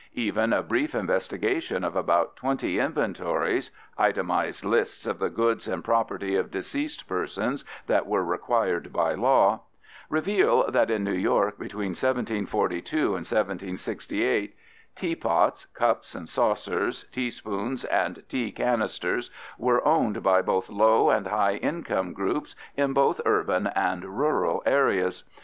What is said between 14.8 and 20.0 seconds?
teapots, cups and saucers, teaspoons, and tea canisters were